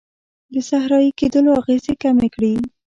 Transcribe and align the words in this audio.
د 0.53 0.55
صحرایې 0.69 1.11
کیدلو 1.19 1.51
اغیزې 1.59 1.93
کمې 2.01 2.27
کړي. 2.35 2.53